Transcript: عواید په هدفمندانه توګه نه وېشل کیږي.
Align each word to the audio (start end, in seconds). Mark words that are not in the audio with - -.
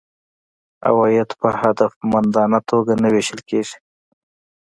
عواید 0.87 1.29
په 1.39 1.49
هدفمندانه 1.61 2.59
توګه 2.69 2.93
نه 3.01 3.07
وېشل 3.13 3.39
کیږي. 3.49 3.77